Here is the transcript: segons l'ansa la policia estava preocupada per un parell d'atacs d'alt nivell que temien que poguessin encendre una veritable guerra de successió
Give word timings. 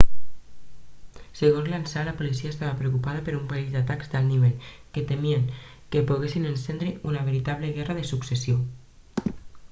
segons 1.39 1.67
l'ansa 1.71 2.05
la 2.05 2.13
policia 2.21 2.53
estava 2.53 2.77
preocupada 2.79 3.21
per 3.27 3.35
un 3.39 3.43
parell 3.51 3.67
d'atacs 3.73 4.09
d'alt 4.13 4.27
nivell 4.29 4.55
que 4.95 5.03
temien 5.11 5.43
que 5.97 6.03
poguessin 6.13 6.47
encendre 6.53 6.95
una 7.11 7.21
veritable 7.29 7.71
guerra 7.77 7.99
de 7.99 8.07
successió 8.13 8.57